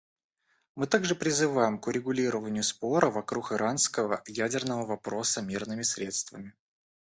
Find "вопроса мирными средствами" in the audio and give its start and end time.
4.87-6.55